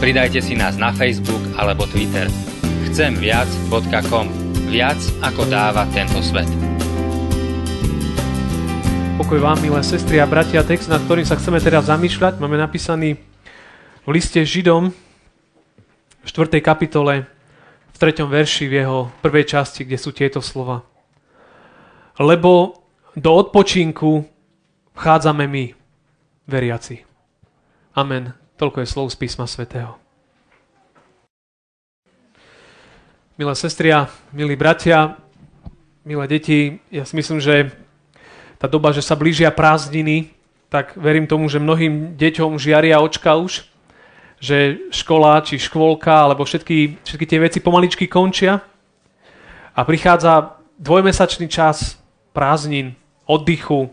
Pridajte 0.00 0.40
si 0.40 0.56
nás 0.56 0.80
na 0.80 0.96
Facebook 0.96 1.44
alebo 1.60 1.84
Twitter. 1.84 2.24
Chcemviac.com 2.88 4.32
Viac 4.72 4.96
ako 5.20 5.44
dáva 5.44 5.84
tento 5.92 6.24
svet. 6.24 6.48
Pokoj 9.20 9.36
vám, 9.44 9.60
milé 9.60 9.84
sestry 9.84 10.16
a 10.16 10.24
bratia, 10.24 10.64
text, 10.64 10.88
nad 10.88 11.04
ktorým 11.04 11.28
sa 11.28 11.36
chceme 11.36 11.60
teraz 11.60 11.92
zamýšľať, 11.92 12.40
máme 12.40 12.56
napísaný 12.56 13.20
v 14.00 14.08
liste 14.08 14.40
Židom 14.40 14.88
v 14.88 16.26
4. 16.32 16.64
kapitole 16.64 17.28
v 17.92 17.96
3. 18.00 18.24
verši 18.24 18.72
v 18.72 18.80
jeho 18.80 19.12
prvej 19.20 19.52
časti, 19.52 19.84
kde 19.84 20.00
sú 20.00 20.16
tieto 20.16 20.40
slova. 20.40 20.80
Lebo 22.16 22.80
do 23.12 23.36
odpočinku 23.36 24.24
vchádzame 24.96 25.44
my, 25.44 25.64
veriaci. 26.48 27.04
Amen. 27.92 28.32
Toľko 28.60 28.84
je 28.84 28.92
slov 28.92 29.08
z 29.08 29.16
písma 29.16 29.48
svätého. 29.48 29.96
Milé 33.40 33.56
sestri 33.56 33.88
a 33.88 34.04
milí 34.36 34.52
bratia, 34.52 35.16
milé 36.04 36.28
deti, 36.28 36.76
ja 36.92 37.08
si 37.08 37.16
myslím, 37.16 37.40
že 37.40 37.72
tá 38.60 38.68
doba, 38.68 38.92
že 38.92 39.00
sa 39.00 39.16
blížia 39.16 39.48
prázdniny, 39.48 40.36
tak 40.68 40.92
verím 40.92 41.24
tomu, 41.24 41.48
že 41.48 41.56
mnohým 41.56 42.20
deťom 42.20 42.60
žiaria 42.60 43.00
očka 43.00 43.32
už, 43.40 43.64
že 44.36 44.76
škola 44.92 45.40
či 45.40 45.56
škôlka 45.56 46.12
alebo 46.28 46.44
všetky, 46.44 47.00
všetky 47.00 47.24
tie 47.24 47.40
veci 47.40 47.64
pomaličky 47.64 48.12
končia 48.12 48.60
a 49.72 49.80
prichádza 49.88 50.60
dvojmesačný 50.76 51.48
čas 51.48 51.96
prázdnin, 52.36 52.92
oddychu, 53.24 53.88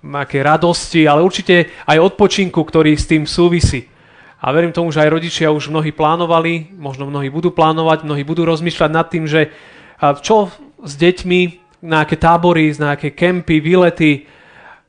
nejaké 0.00 0.40
radosti, 0.40 1.04
ale 1.04 1.20
určite 1.20 1.68
aj 1.84 2.00
odpočinku, 2.00 2.64
ktorý 2.64 2.96
s 2.96 3.04
tým 3.04 3.28
súvisí. 3.28 3.89
A 4.40 4.46
verím 4.56 4.72
tomu, 4.72 4.88
že 4.88 5.04
aj 5.04 5.12
rodičia 5.12 5.52
už 5.52 5.68
mnohí 5.68 5.92
plánovali, 5.92 6.72
možno 6.72 7.04
mnohí 7.04 7.28
budú 7.28 7.52
plánovať, 7.52 8.08
mnohí 8.08 8.24
budú 8.24 8.48
rozmýšľať 8.48 8.90
nad 8.90 9.06
tým, 9.12 9.28
že 9.28 9.52
čo 10.24 10.48
s 10.80 10.92
deťmi, 10.96 11.40
na 11.84 12.04
nejaké 12.04 12.16
tábory, 12.20 12.72
na 12.76 12.92
nejaké 12.92 13.12
kempy, 13.12 13.60
výlety, 13.60 14.24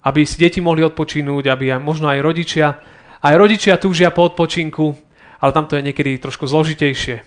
aby 0.04 0.28
si 0.28 0.36
deti 0.40 0.60
mohli 0.60 0.84
odpočinúť, 0.84 1.48
aby 1.48 1.72
aj, 1.72 1.80
možno 1.84 2.12
aj 2.12 2.20
rodičia. 2.20 2.80
Aj 3.22 3.36
rodičia 3.38 3.80
túžia 3.80 4.10
po 4.12 4.28
odpočinku, 4.28 4.98
ale 5.40 5.52
tam 5.54 5.68
to 5.68 5.78
je 5.78 5.86
niekedy 5.86 6.20
trošku 6.20 6.48
zložitejšie. 6.48 7.22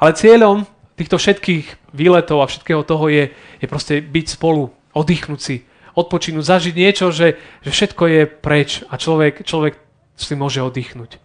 Ale 0.00 0.16
cieľom 0.16 0.64
týchto 0.96 1.20
všetkých 1.20 1.92
výletov 1.92 2.44
a 2.44 2.48
všetkého 2.48 2.84
toho 2.84 3.08
je, 3.12 3.32
je 3.60 3.66
proste 3.68 4.00
byť 4.00 4.26
spolu, 4.40 4.72
oddychnúť 4.96 5.40
si, 5.40 5.56
odpočinúť, 5.96 6.44
zažiť 6.44 6.74
niečo, 6.76 7.08
že, 7.12 7.40
že 7.64 7.70
všetko 7.72 8.04
je 8.08 8.22
preč 8.28 8.84
a 8.88 9.00
človek, 9.00 9.44
človek 9.44 9.85
si 10.16 10.34
môže 10.34 10.64
oddychnúť. 10.64 11.20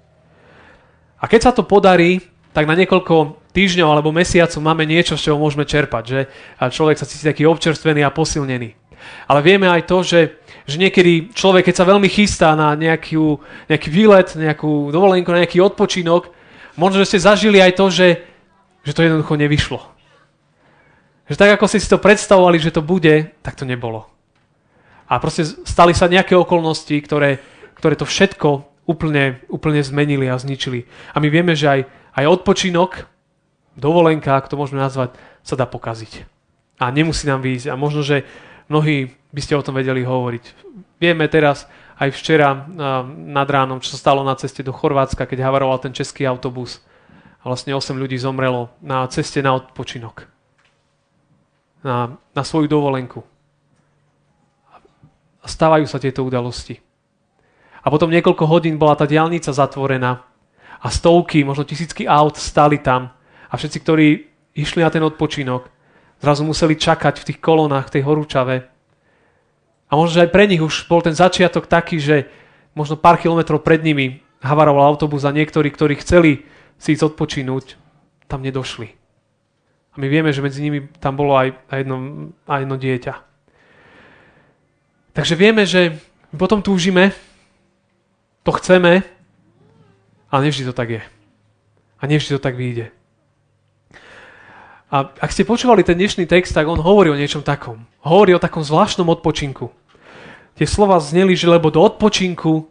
A 1.22 1.30
keď 1.32 1.40
sa 1.50 1.52
to 1.56 1.64
podarí, 1.64 2.20
tak 2.52 2.68
na 2.68 2.76
niekoľko 2.76 3.40
týždňov 3.56 3.88
alebo 3.88 4.12
mesiacov 4.12 4.60
máme 4.60 4.84
niečo, 4.84 5.16
z 5.16 5.32
čoho 5.32 5.40
môžeme 5.40 5.64
čerpať, 5.64 6.04
že 6.04 6.20
človek 6.60 7.00
sa 7.00 7.08
cíti 7.08 7.24
taký 7.24 7.48
občerstvený 7.48 8.04
a 8.04 8.12
posilnený. 8.12 8.76
Ale 9.26 9.40
vieme 9.42 9.66
aj 9.66 9.88
to, 9.90 10.04
že, 10.06 10.40
že 10.68 10.78
niekedy 10.78 11.34
človek, 11.34 11.72
keď 11.72 11.76
sa 11.82 11.90
veľmi 11.90 12.10
chystá 12.12 12.54
na 12.54 12.78
nejakú, 12.78 13.42
nejaký 13.66 13.90
výlet, 13.90 14.30
nejakú 14.36 14.94
dovolenku, 14.94 15.32
na 15.34 15.42
nejaký 15.42 15.58
odpočinok, 15.64 16.30
možno, 16.78 17.02
že 17.02 17.16
ste 17.16 17.28
zažili 17.28 17.58
aj 17.64 17.74
to, 17.80 17.86
že, 17.90 18.08
že 18.86 18.94
to 18.94 19.02
jednoducho 19.02 19.36
nevyšlo. 19.36 19.80
Že 21.32 21.36
tak, 21.40 21.50
ako 21.56 21.66
ste 21.72 21.80
si 21.80 21.90
to 21.90 22.02
predstavovali, 22.02 22.60
že 22.60 22.76
to 22.76 22.84
bude, 22.84 23.32
tak 23.42 23.56
to 23.56 23.64
nebolo. 23.64 24.06
A 25.12 25.20
proste 25.20 25.44
stali 25.44 25.92
sa 25.92 26.12
nejaké 26.12 26.36
okolnosti, 26.36 26.94
ktoré, 27.04 27.40
ktoré 27.76 27.96
to 28.00 28.08
všetko 28.08 28.71
úplne, 28.86 29.42
úplne 29.48 29.82
zmenili 29.82 30.28
a 30.28 30.40
zničili. 30.40 30.90
A 31.14 31.22
my 31.22 31.28
vieme, 31.30 31.54
že 31.54 31.68
aj, 31.68 31.82
aj 32.18 32.26
odpočinok, 32.28 33.08
dovolenka, 33.78 34.36
ak 34.36 34.50
to 34.52 34.60
môžeme 34.60 34.82
nazvať, 34.82 35.16
sa 35.42 35.56
dá 35.56 35.66
pokaziť. 35.66 36.26
A 36.82 36.90
nemusí 36.90 37.30
nám 37.30 37.46
výjsť. 37.46 37.70
A 37.72 37.76
možno, 37.78 38.02
že 38.02 38.26
mnohí 38.68 39.14
by 39.32 39.42
ste 39.42 39.54
o 39.56 39.66
tom 39.66 39.78
vedeli 39.78 40.02
hovoriť. 40.02 40.44
Vieme 40.98 41.26
teraz, 41.30 41.70
aj 42.02 42.10
včera 42.18 42.66
nad 43.14 43.46
ránom, 43.46 43.78
čo 43.78 43.94
sa 43.94 44.02
stalo 44.10 44.26
na 44.26 44.34
ceste 44.34 44.66
do 44.66 44.74
Chorvátska, 44.74 45.30
keď 45.30 45.46
havaroval 45.46 45.78
ten 45.78 45.94
český 45.94 46.26
autobus. 46.26 46.82
A 47.46 47.50
vlastne 47.50 47.78
8 47.78 47.94
ľudí 47.94 48.18
zomrelo 48.18 48.74
na 48.82 49.06
ceste 49.06 49.42
na 49.46 49.54
odpočinok. 49.54 50.26
Na, 51.86 52.18
na 52.34 52.44
svoju 52.46 52.66
dovolenku. 52.66 53.22
A 55.42 55.46
stávajú 55.46 55.86
sa 55.86 56.02
tieto 56.02 56.26
udalosti. 56.26 56.82
A 57.82 57.88
potom 57.90 58.14
niekoľko 58.14 58.46
hodín 58.46 58.78
bola 58.78 58.94
tá 58.94 59.10
diálnica 59.10 59.50
zatvorená 59.50 60.22
a 60.82 60.88
stovky, 60.90 61.42
možno 61.42 61.66
tisícky 61.66 62.06
aut 62.06 62.38
stali 62.38 62.78
tam 62.78 63.14
a 63.50 63.54
všetci, 63.58 63.78
ktorí 63.82 64.08
išli 64.54 64.86
na 64.86 64.90
ten 64.94 65.02
odpočinok, 65.02 65.70
zrazu 66.22 66.46
museli 66.46 66.78
čakať 66.78 67.22
v 67.22 67.28
tých 67.34 67.40
kolónach, 67.42 67.90
v 67.90 68.00
tej 68.00 68.04
horúčave. 68.06 68.56
A 69.90 69.92
možno, 69.98 70.22
že 70.22 70.24
aj 70.30 70.34
pre 70.34 70.46
nich 70.46 70.62
už 70.62 70.88
bol 70.88 71.02
ten 71.04 71.18
začiatok 71.18 71.68
taký, 71.68 71.98
že 72.00 72.30
možno 72.78 72.96
pár 72.96 73.20
kilometrov 73.20 73.66
pred 73.66 73.84
nimi 73.84 74.24
havaroval 74.42 74.94
autobus 74.94 75.26
a 75.28 75.36
niektorí, 75.36 75.70
ktorí 75.70 76.00
chceli 76.00 76.46
si 76.82 76.98
ísť 76.98 77.14
odpočinúť, 77.14 77.78
tam 78.26 78.42
nedošli. 78.42 78.90
A 79.92 79.96
my 80.00 80.08
vieme, 80.08 80.32
že 80.32 80.40
medzi 80.40 80.64
nimi 80.64 80.88
tam 81.04 81.20
bolo 81.20 81.36
aj, 81.36 81.52
jedno, 81.68 82.32
aj 82.48 82.64
jedno 82.64 82.78
dieťa. 82.80 83.14
Takže 85.12 85.36
vieme, 85.36 85.68
že 85.68 86.00
potom 86.32 86.64
túžime, 86.64 87.12
to 88.44 88.52
chceme, 88.58 89.04
ale 90.32 90.42
nevždy 90.44 90.66
to 90.66 90.74
tak 90.74 90.90
je. 90.90 91.02
A 92.02 92.04
nevždy 92.08 92.38
to 92.38 92.42
tak 92.42 92.58
vyjde. 92.58 92.90
A 94.92 95.08
ak 95.08 95.32
ste 95.32 95.48
počúvali 95.48 95.88
ten 95.88 95.96
dnešný 95.96 96.28
text, 96.28 96.52
tak 96.52 96.68
on 96.68 96.76
hovorí 96.76 97.08
o 97.08 97.16
niečom 97.16 97.46
takom. 97.46 97.88
Hovorí 98.04 98.36
o 98.36 98.44
takom 98.44 98.60
zvláštnom 98.60 99.08
odpočinku. 99.08 99.72
Tie 100.60 100.68
slova 100.68 101.00
zneli, 101.00 101.32
že 101.32 101.48
lebo 101.48 101.72
do 101.72 101.80
odpočinku 101.80 102.68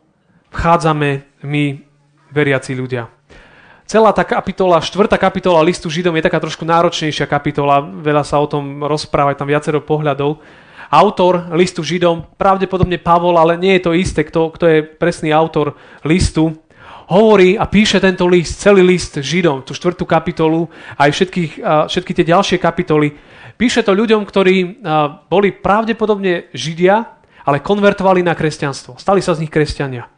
vchádzame 0.52 1.24
my, 1.46 1.64
veriaci 2.28 2.76
ľudia. 2.76 3.08
Celá 3.88 4.14
tá 4.14 4.22
kapitola, 4.22 4.78
štvrtá 4.78 5.18
kapitola 5.18 5.64
listu 5.66 5.90
Židom 5.90 6.14
je 6.14 6.22
taká 6.22 6.38
trošku 6.38 6.62
náročnejšia 6.62 7.26
kapitola, 7.26 7.82
veľa 7.82 8.22
sa 8.22 8.38
o 8.38 8.46
tom 8.46 8.86
rozpráva, 8.86 9.34
tam 9.34 9.50
viacero 9.50 9.82
pohľadov. 9.82 10.38
Autor 10.90 11.54
listu 11.54 11.86
Židom, 11.86 12.34
pravdepodobne 12.34 12.98
Pavol, 12.98 13.38
ale 13.38 13.54
nie 13.54 13.78
je 13.78 13.86
to 13.86 13.94
isté, 13.94 14.26
kto, 14.26 14.50
kto 14.50 14.64
je 14.66 14.78
presný 14.82 15.30
autor 15.30 15.78
listu, 16.02 16.50
hovorí 17.06 17.54
a 17.54 17.70
píše 17.70 18.02
tento 18.02 18.26
list, 18.26 18.58
celý 18.58 18.82
list 18.82 19.22
Židom, 19.22 19.62
tú 19.62 19.70
štvrtú 19.70 20.02
kapitolu, 20.02 20.66
aj 20.98 21.10
všetkých, 21.14 21.52
všetky 21.86 22.10
tie 22.10 22.26
ďalšie 22.34 22.58
kapitoly. 22.58 23.14
Píše 23.54 23.86
to 23.86 23.94
ľuďom, 23.94 24.26
ktorí 24.26 24.82
boli 25.30 25.54
pravdepodobne 25.54 26.50
Židia, 26.50 27.22
ale 27.46 27.62
konvertovali 27.62 28.26
na 28.26 28.34
kresťanstvo. 28.34 28.98
Stali 28.98 29.22
sa 29.22 29.38
z 29.38 29.46
nich 29.46 29.52
kresťania. 29.54 30.10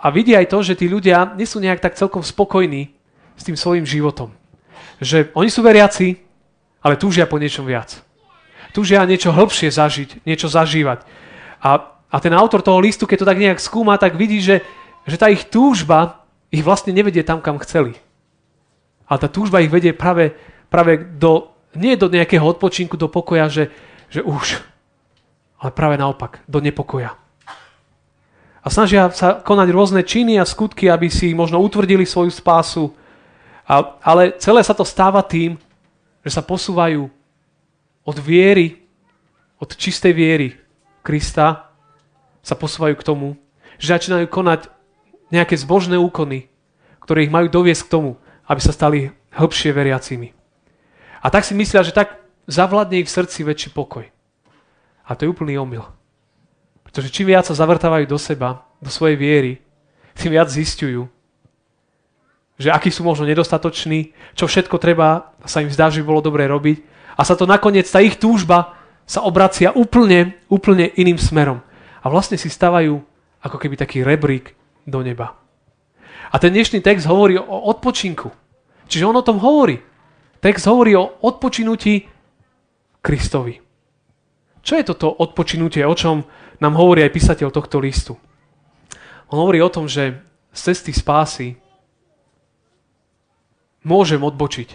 A 0.00 0.06
vidia 0.12 0.40
aj 0.40 0.52
to, 0.52 0.58
že 0.64 0.76
tí 0.80 0.88
ľudia 0.88 1.32
nie 1.36 1.48
sú 1.48 1.60
nejak 1.60 1.80
tak 1.80 1.96
celkom 1.96 2.20
spokojní 2.24 2.92
s 3.36 3.42
tým 3.44 3.56
svojim 3.56 3.84
životom. 3.88 4.32
Že 5.00 5.32
oni 5.32 5.48
sú 5.48 5.60
veriaci, 5.64 6.16
ale 6.84 7.00
túžia 7.00 7.24
po 7.28 7.40
niečom 7.40 7.64
viac. 7.64 8.00
Túžia 8.70 9.02
niečo 9.06 9.34
hĺbšie 9.34 9.70
zažiť, 9.70 10.22
niečo 10.22 10.46
zažívať. 10.46 11.02
A, 11.60 11.90
a 12.10 12.16
ten 12.22 12.34
autor 12.34 12.62
toho 12.62 12.78
listu, 12.78 13.06
keď 13.06 13.18
to 13.22 13.30
tak 13.30 13.38
nejak 13.42 13.58
skúma, 13.58 13.98
tak 13.98 14.14
vidí, 14.14 14.38
že 14.38 14.62
že 15.10 15.16
tá 15.16 15.32
ich 15.32 15.48
túžba 15.48 16.26
ich 16.50 16.62
vlastne 16.66 16.92
nevedie 16.92 17.22
tam, 17.22 17.40
kam 17.40 17.58
chceli. 17.62 17.96
Ale 19.06 19.18
tá 19.18 19.28
túžba 19.30 19.62
ich 19.62 19.70
vedie 19.70 19.94
práve, 19.94 20.34
práve 20.70 20.98
do, 20.98 21.50
nie 21.74 21.94
do 21.94 22.10
nejakého 22.10 22.42
odpočinku, 22.42 22.98
do 22.98 23.10
pokoja, 23.10 23.46
že, 23.50 23.64
že 24.10 24.20
už, 24.22 24.58
ale 25.62 25.70
práve 25.74 25.98
naopak, 25.98 26.42
do 26.46 26.58
nepokoja. 26.58 27.14
A 28.60 28.66
snažia 28.68 29.08
sa 29.10 29.40
konať 29.40 29.68
rôzne 29.72 30.02
činy 30.04 30.36
a 30.36 30.44
skutky, 30.44 30.86
aby 30.92 31.08
si 31.08 31.32
možno 31.32 31.58
utvrdili 31.64 32.04
svoju 32.04 32.28
spásu, 32.30 32.92
a, 33.64 33.96
ale 34.02 34.34
celé 34.42 34.60
sa 34.66 34.74
to 34.74 34.82
stáva 34.82 35.22
tým, 35.22 35.54
že 36.26 36.34
sa 36.34 36.42
posúvajú 36.42 37.08
od 38.10 38.18
viery, 38.18 38.82
od 39.62 39.70
čistej 39.78 40.10
viery 40.10 40.58
Krista, 41.06 41.70
sa 42.42 42.54
posúvajú 42.58 42.98
k 42.98 43.06
tomu, 43.06 43.38
že 43.78 43.94
začínajú 43.94 44.26
konať 44.26 44.66
nejaké 45.30 45.54
zbožné 45.54 45.94
úkony, 45.94 46.50
ktoré 46.98 47.22
ich 47.22 47.32
majú 47.32 47.46
doviesť 47.46 47.86
k 47.86 47.92
tomu, 47.92 48.10
aby 48.50 48.58
sa 48.58 48.74
stali 48.74 49.14
hĺbšie 49.30 49.70
veriacimi. 49.70 50.34
A 51.22 51.30
tak 51.30 51.46
si 51.46 51.54
myslia, 51.54 51.86
že 51.86 51.94
tak 51.94 52.18
zavladne 52.50 52.98
ich 52.98 53.06
v 53.06 53.14
srdci 53.14 53.46
väčší 53.46 53.70
pokoj. 53.70 54.08
A 55.06 55.10
to 55.14 55.24
je 55.24 55.30
úplný 55.30 55.54
omyl. 55.60 55.86
Pretože 56.82 57.14
čím 57.14 57.30
viac 57.30 57.46
sa 57.46 57.54
zavrtávajú 57.54 58.10
do 58.10 58.18
seba, 58.18 58.66
do 58.82 58.90
svojej 58.90 59.14
viery, 59.14 59.52
tým 60.18 60.34
viac 60.34 60.50
zistujú, 60.50 61.06
že 62.60 62.68
akí 62.68 62.92
sú 62.92 63.06
možno 63.06 63.24
nedostatoční, 63.24 64.12
čo 64.36 64.44
všetko 64.44 64.76
treba, 64.76 65.32
sa 65.48 65.64
im 65.64 65.72
zdá, 65.72 65.88
že 65.88 66.02
by 66.02 66.12
bolo 66.12 66.20
dobré 66.20 66.44
robiť. 66.44 66.84
A 67.16 67.22
sa 67.26 67.34
to 67.34 67.48
nakoniec, 67.48 67.86
tá 67.88 68.02
ich 68.02 68.18
túžba 68.18 68.78
sa 69.06 69.26
obracia 69.26 69.74
úplne, 69.74 70.38
úplne 70.46 70.90
iným 70.94 71.18
smerom. 71.18 71.58
A 72.00 72.06
vlastne 72.06 72.38
si 72.38 72.46
stavajú 72.46 73.02
ako 73.42 73.56
keby 73.58 73.74
taký 73.74 74.06
rebrík 74.06 74.54
do 74.86 75.02
neba. 75.02 75.34
A 76.30 76.38
ten 76.38 76.54
dnešný 76.54 76.78
text 76.78 77.10
hovorí 77.10 77.34
o 77.40 77.56
odpočinku. 77.74 78.30
Čiže 78.86 79.06
on 79.06 79.18
o 79.18 79.26
tom 79.26 79.42
hovorí. 79.42 79.82
Text 80.38 80.64
hovorí 80.70 80.94
o 80.94 81.20
odpočinutí 81.26 82.06
Kristovi. 83.02 83.58
Čo 84.60 84.72
je 84.76 84.84
toto 84.84 85.08
odpočinutie, 85.10 85.82
o 85.84 85.96
čom 85.96 86.22
nám 86.60 86.74
hovorí 86.76 87.02
aj 87.02 87.14
písateľ 87.16 87.48
tohto 87.48 87.80
listu? 87.80 88.14
On 89.32 89.40
hovorí 89.40 89.62
o 89.62 89.72
tom, 89.72 89.88
že 89.88 90.20
z 90.52 90.60
cesty 90.70 90.92
spásy 90.92 91.56
môžem 93.86 94.20
odbočiť 94.20 94.68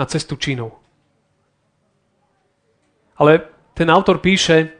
na 0.00 0.04
cestu 0.08 0.38
činov. 0.40 0.83
Ale 3.18 3.46
ten 3.74 3.90
autor 3.90 4.18
píše, 4.18 4.74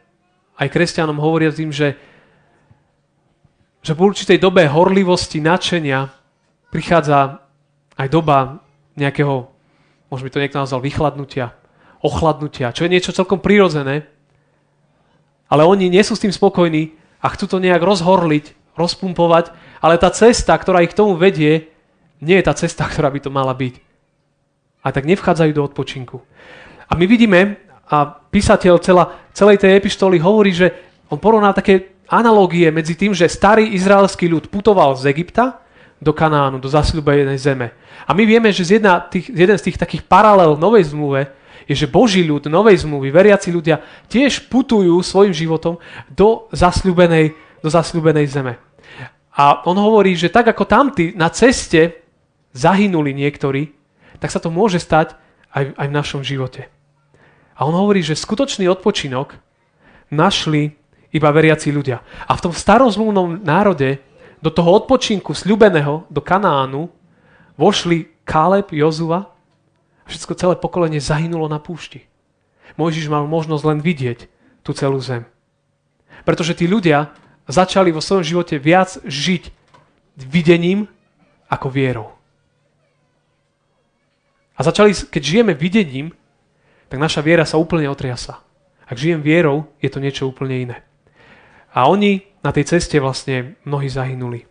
aj 0.58 0.70
kresťanom 0.70 1.18
hovoria 1.18 1.50
tým, 1.50 1.74
že, 1.74 1.98
že 3.82 3.92
v 3.94 4.00
určitej 4.00 4.38
dobe 4.38 4.66
horlivosti, 4.66 5.42
nadšenia 5.42 6.10
prichádza 6.70 7.42
aj 7.98 8.08
doba 8.10 8.62
nejakého, 8.94 9.50
možno 10.10 10.24
by 10.26 10.32
to 10.34 10.42
niekto 10.42 10.62
nazval, 10.62 10.82
vychladnutia, 10.82 11.54
ochladnutia, 12.02 12.74
čo 12.74 12.86
je 12.86 12.92
niečo 12.94 13.14
celkom 13.14 13.42
prirodzené, 13.42 14.06
ale 15.50 15.62
oni 15.66 15.90
nie 15.90 16.02
sú 16.02 16.18
s 16.18 16.22
tým 16.22 16.34
spokojní 16.34 16.94
a 17.22 17.30
chcú 17.30 17.46
to 17.46 17.62
nejak 17.62 17.82
rozhorliť, 17.82 18.74
rozpumpovať, 18.74 19.54
ale 19.78 20.00
tá 20.02 20.10
cesta, 20.10 20.54
ktorá 20.58 20.82
ich 20.82 20.90
k 20.90 20.98
tomu 20.98 21.14
vedie, 21.14 21.70
nie 22.18 22.36
je 22.40 22.46
tá 22.46 22.54
cesta, 22.54 22.86
ktorá 22.90 23.10
by 23.10 23.20
to 23.22 23.30
mala 23.30 23.54
byť. 23.54 23.74
A 24.84 24.92
tak 24.92 25.08
nevchádzajú 25.08 25.50
do 25.56 25.64
odpočinku. 25.64 26.20
A 26.84 26.92
my 27.00 27.08
vidíme, 27.08 27.56
a 27.90 28.16
písateľ 28.32 28.80
celá, 28.80 29.04
celej 29.36 29.60
tej 29.60 29.76
epištoly 29.76 30.16
hovorí, 30.20 30.52
že 30.56 30.72
on 31.12 31.20
porovná 31.20 31.52
také 31.52 31.94
analogie 32.08 32.68
medzi 32.72 32.96
tým, 32.96 33.12
že 33.12 33.28
starý 33.28 33.76
izraelský 33.76 34.28
ľud 34.28 34.48
putoval 34.48 34.96
z 34.96 35.12
Egypta 35.12 35.60
do 36.00 36.12
Kanánu, 36.12 36.60
do 36.60 36.68
zasľúbenej 36.68 37.40
zeme. 37.40 37.72
A 38.04 38.12
my 38.12 38.28
vieme, 38.28 38.52
že 38.52 38.64
z 38.64 38.70
jedna, 38.80 39.00
tých, 39.00 39.32
jeden 39.32 39.56
z 39.56 39.70
tých 39.70 39.80
takých 39.80 40.04
paralel 40.04 40.60
novej 40.60 40.92
zmluve 40.92 41.32
je, 41.64 41.72
že 41.72 41.88
Boží 41.88 42.20
ľud, 42.20 42.44
novej 42.52 42.84
zmluvy, 42.84 43.08
veriaci 43.08 43.48
ľudia 43.48 43.80
tiež 44.12 44.52
putujú 44.52 45.00
svojim 45.00 45.32
životom 45.32 45.80
do 46.12 46.44
zasľúbenej, 46.52 47.32
do 47.64 47.68
zasľúbenej 47.72 48.26
zeme. 48.28 48.60
A 49.34 49.64
on 49.64 49.74
hovorí, 49.80 50.12
že 50.12 50.28
tak 50.28 50.52
ako 50.52 50.68
tamty 50.68 51.16
na 51.16 51.32
ceste 51.32 52.04
zahynuli 52.52 53.16
niektorí, 53.16 53.72
tak 54.20 54.30
sa 54.30 54.38
to 54.38 54.52
môže 54.52 54.78
stať 54.78 55.16
aj, 55.50 55.74
aj 55.74 55.86
v 55.88 55.96
našom 55.96 56.22
živote. 56.22 56.73
A 57.54 57.66
on 57.66 57.74
hovorí, 57.74 58.02
že 58.02 58.18
skutočný 58.18 58.66
odpočinok 58.66 59.38
našli 60.10 60.74
iba 61.14 61.30
veriaci 61.30 61.70
ľudia. 61.70 62.02
A 62.26 62.34
v 62.34 62.42
tom 62.50 62.52
starozmluvnom 62.54 63.46
národe 63.46 64.02
do 64.42 64.50
toho 64.50 64.82
odpočinku 64.82 65.30
sľubeného 65.32 66.04
do 66.10 66.20
Kanánu 66.20 66.90
vošli 67.54 68.10
Káleb, 68.26 68.74
Jozua 68.74 69.30
a 70.04 70.06
všetko 70.10 70.34
celé 70.34 70.54
pokolenie 70.58 70.98
zahynulo 70.98 71.46
na 71.46 71.62
púšti. 71.62 72.04
Mojžiš 72.74 73.06
mal 73.06 73.30
možnosť 73.30 73.64
len 73.70 73.78
vidieť 73.78 74.26
tú 74.66 74.74
celú 74.74 74.98
zem. 74.98 75.22
Pretože 76.26 76.58
tí 76.58 76.66
ľudia 76.66 77.14
začali 77.46 77.94
vo 77.94 78.02
svojom 78.02 78.24
živote 78.26 78.58
viac 78.58 78.98
žiť 79.06 79.54
videním 80.18 80.90
ako 81.46 81.68
vierou. 81.70 82.08
A 84.54 84.60
začali, 84.62 84.94
keď 84.94 85.22
žijeme 85.22 85.52
videním, 85.54 86.14
tak 86.88 86.98
naša 87.00 87.24
viera 87.24 87.44
sa 87.48 87.60
úplne 87.60 87.88
otriasa. 87.88 88.40
Ak 88.84 89.00
žijem 89.00 89.24
vierou, 89.24 89.70
je 89.80 89.88
to 89.88 90.02
niečo 90.02 90.28
úplne 90.28 90.56
iné. 90.68 90.76
A 91.74 91.88
oni 91.88 92.22
na 92.44 92.52
tej 92.52 92.68
ceste 92.68 93.00
vlastne 93.00 93.56
mnohí 93.64 93.88
zahynuli. 93.88 94.44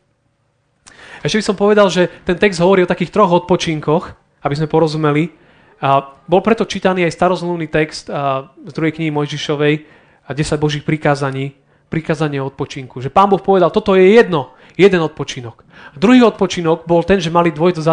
Ešte 1.23 1.39
by 1.39 1.45
som 1.45 1.55
povedal, 1.55 1.87
že 1.87 2.11
ten 2.27 2.35
text 2.35 2.59
hovorí 2.59 2.83
o 2.83 2.89
takých 2.89 3.13
troch 3.13 3.31
odpočinkoch, 3.31 4.03
aby 4.43 4.53
sme 4.57 4.67
porozumeli. 4.67 5.31
A 5.79 6.03
bol 6.27 6.43
preto 6.43 6.67
čítaný 6.67 7.07
aj 7.07 7.15
starozmluvný 7.15 7.71
text 7.71 8.11
z 8.11 8.71
druhej 8.73 8.95
knihy 8.97 9.11
Mojžišovej 9.13 9.75
a 10.27 10.29
10 10.31 10.59
Božích 10.59 10.83
prikázaní, 10.83 11.55
prikázanie 11.87 12.41
o 12.41 12.49
odpočinku. 12.49 12.99
Že 12.99 13.13
pán 13.13 13.29
Boh 13.29 13.39
povedal, 13.39 13.69
toto 13.69 13.93
je 13.93 14.17
jedno, 14.17 14.57
jeden 14.73 14.99
odpočinok. 14.99 15.61
Druhý 15.93 16.25
odpočinok 16.25 16.89
bol 16.89 17.05
ten, 17.05 17.21
že 17.21 17.29
mali 17.29 17.53
dvojť 17.53 17.73
do 17.79 17.83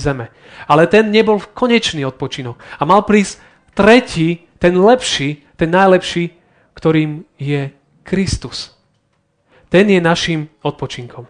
zeme. 0.00 0.32
Ale 0.64 0.88
ten 0.88 1.12
nebol 1.12 1.38
konečný 1.52 2.08
odpočinok. 2.08 2.56
A 2.80 2.82
mal 2.88 3.04
prísť 3.04 3.51
tretí, 3.74 4.48
ten 4.58 4.78
lepší, 4.78 5.42
ten 5.56 5.70
najlepší, 5.70 6.30
ktorým 6.74 7.24
je 7.38 7.70
Kristus. 8.02 8.74
Ten 9.68 9.88
je 9.88 10.00
našim 10.00 10.48
odpočinkom. 10.62 11.26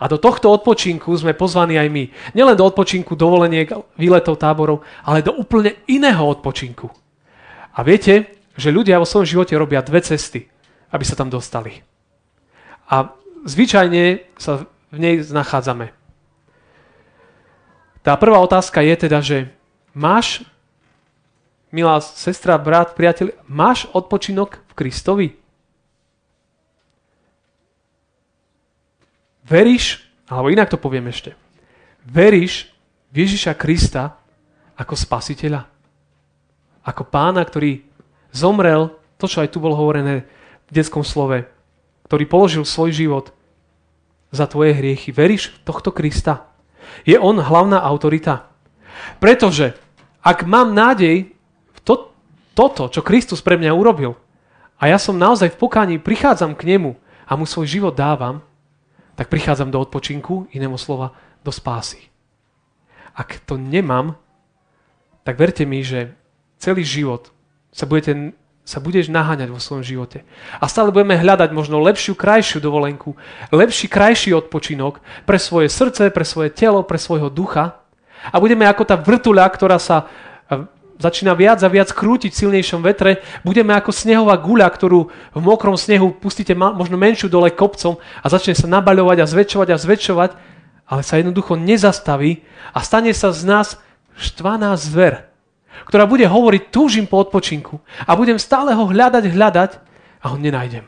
A 0.00 0.08
do 0.08 0.16
tohto 0.16 0.48
odpočinku 0.48 1.12
sme 1.12 1.36
pozvaní 1.36 1.76
aj 1.76 1.88
my. 1.92 2.04
Nielen 2.32 2.56
do 2.56 2.64
odpočinku 2.64 3.18
dovoleniek, 3.18 3.68
výletov, 4.00 4.40
táborov, 4.40 4.80
ale 5.04 5.20
do 5.20 5.36
úplne 5.36 5.76
iného 5.90 6.24
odpočinku. 6.24 6.88
A 7.76 7.84
viete, 7.84 8.40
že 8.56 8.72
ľudia 8.72 8.96
vo 8.96 9.08
svojom 9.08 9.28
živote 9.28 9.54
robia 9.60 9.84
dve 9.84 10.00
cesty, 10.00 10.48
aby 10.88 11.04
sa 11.04 11.18
tam 11.18 11.28
dostali. 11.28 11.84
A 12.88 13.12
zvyčajne 13.44 14.32
sa 14.40 14.64
v 14.90 14.96
nej 14.96 15.14
nachádzame. 15.20 15.92
Tá 18.00 18.16
prvá 18.16 18.40
otázka 18.40 18.80
je 18.80 18.94
teda, 18.96 19.18
že 19.20 19.52
máš, 19.92 20.40
milá 21.70 22.02
sestra, 22.02 22.58
brat, 22.58 22.94
priateľ, 22.98 23.34
máš 23.46 23.86
odpočinok 23.94 24.58
v 24.58 24.72
Kristovi? 24.74 25.28
Veríš, 29.46 29.98
alebo 30.30 30.50
inak 30.50 30.70
to 30.70 30.78
poviem 30.78 31.10
ešte, 31.10 31.34
veríš 32.06 32.70
v 33.10 33.26
Ježiša 33.26 33.58
Krista 33.58 34.14
ako 34.78 34.94
spasiteľa? 34.94 35.66
Ako 36.86 37.02
pána, 37.06 37.42
ktorý 37.42 37.82
zomrel, 38.30 38.94
to, 39.18 39.26
čo 39.26 39.42
aj 39.42 39.50
tu 39.50 39.58
bolo 39.58 39.74
hovorené 39.74 40.24
v 40.66 40.70
detskom 40.70 41.02
slove, 41.02 41.44
ktorý 42.06 42.24
položil 42.30 42.62
svoj 42.62 42.94
život 42.94 43.26
za 44.30 44.46
tvoje 44.46 44.78
hriechy. 44.78 45.10
Veríš 45.10 45.50
v 45.50 45.58
tohto 45.66 45.90
Krista? 45.90 46.46
Je 47.02 47.18
on 47.18 47.36
hlavná 47.38 47.82
autorita? 47.82 48.48
Pretože 49.18 49.74
ak 50.22 50.46
mám 50.46 50.72
nádej 50.72 51.34
toto, 52.54 52.90
čo 52.90 53.04
Kristus 53.04 53.40
pre 53.40 53.56
mňa 53.56 53.72
urobil, 53.72 54.18
a 54.80 54.88
ja 54.88 54.96
som 54.96 55.20
naozaj 55.20 55.52
v 55.54 55.60
pokáni, 55.60 55.96
prichádzam 56.00 56.56
k 56.56 56.76
nemu 56.76 56.96
a 57.28 57.36
mu 57.36 57.44
svoj 57.44 57.68
život 57.68 57.92
dávam, 57.92 58.40
tak 59.12 59.28
prichádzam 59.28 59.68
do 59.68 59.76
odpočinku, 59.76 60.48
inému 60.56 60.80
slova, 60.80 61.12
do 61.44 61.52
spásy. 61.52 62.08
Ak 63.12 63.44
to 63.44 63.60
nemám, 63.60 64.16
tak 65.20 65.36
verte 65.36 65.68
mi, 65.68 65.84
že 65.84 66.16
celý 66.56 66.80
život 66.80 67.28
sa 67.68 67.84
budete 67.84 68.32
sa 68.70 68.78
budeš 68.78 69.10
naháňať 69.10 69.50
vo 69.50 69.58
svojom 69.58 69.82
živote. 69.82 70.22
A 70.62 70.70
stále 70.70 70.94
budeme 70.94 71.18
hľadať 71.18 71.50
možno 71.50 71.82
lepšiu, 71.82 72.14
krajšiu 72.14 72.62
dovolenku, 72.62 73.18
lepší, 73.50 73.90
krajší 73.90 74.30
odpočinok 74.36 75.02
pre 75.26 75.42
svoje 75.42 75.66
srdce, 75.66 76.06
pre 76.14 76.22
svoje 76.22 76.54
telo, 76.54 76.86
pre 76.86 76.94
svojho 76.94 77.26
ducha. 77.32 77.82
A 78.30 78.38
budeme 78.38 78.70
ako 78.70 78.86
tá 78.86 78.94
vrtuľa, 78.94 79.50
ktorá 79.50 79.82
sa 79.82 80.06
začína 81.00 81.32
viac 81.32 81.64
a 81.64 81.72
viac 81.72 81.88
krútiť 81.90 82.30
v 82.30 82.40
silnejšom 82.44 82.84
vetre. 82.84 83.24
Budeme 83.42 83.72
ako 83.72 83.90
snehová 83.90 84.36
guľa, 84.36 84.68
ktorú 84.68 85.08
v 85.08 85.42
mokrom 85.42 85.74
snehu 85.74 86.12
pustíte 86.12 86.52
možno 86.52 87.00
menšiu 87.00 87.32
dole 87.32 87.48
kopcom 87.50 87.96
a 88.20 88.26
začne 88.28 88.52
sa 88.52 88.68
nabaľovať 88.68 89.18
a 89.24 89.26
zväčšovať 89.26 89.68
a 89.72 89.80
zväčšovať, 89.80 90.30
ale 90.84 91.00
sa 91.00 91.16
jednoducho 91.16 91.56
nezastaví 91.56 92.44
a 92.76 92.84
stane 92.84 93.16
sa 93.16 93.32
z 93.32 93.48
nás 93.48 93.68
štvaná 94.20 94.76
zver, 94.76 95.32
ktorá 95.88 96.04
bude 96.04 96.28
hovoriť, 96.28 96.68
túžim 96.68 97.08
po 97.08 97.24
odpočinku 97.24 97.80
a 98.04 98.12
budem 98.12 98.36
stále 98.36 98.76
ho 98.76 98.84
hľadať, 98.84 99.24
hľadať 99.32 99.70
a 100.20 100.26
ho 100.28 100.36
nenájdem. 100.36 100.84